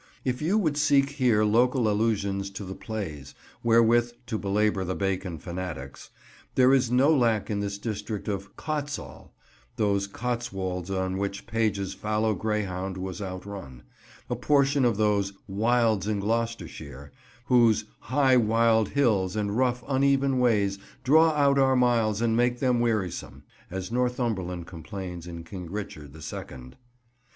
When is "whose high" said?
17.45-18.37